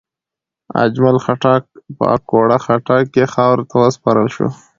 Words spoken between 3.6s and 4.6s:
ته وسپارل شو.